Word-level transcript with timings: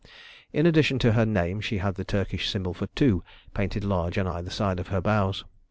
In 0.51 0.65
addition 0.65 0.97
to 0.97 1.11
her 1.11 1.27
name 1.27 1.61
she 1.61 1.77
had 1.77 1.93
the 1.93 2.03
Turkish 2.03 2.49
symbol 2.49 2.73
for 2.73 2.87
"2" 2.87 3.23
painted 3.53 3.83
large 3.83 4.17
on 4.17 4.25
either 4.25 4.49
side 4.49 4.79
of 4.79 4.87
her 4.87 4.99
bows. 4.99 5.45